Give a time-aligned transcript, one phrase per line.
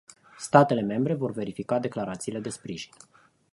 [0.39, 2.91] Statele membre vor verifica declarațiile de sprijin.